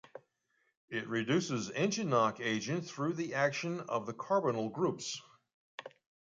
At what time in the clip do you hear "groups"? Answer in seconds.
4.73-5.21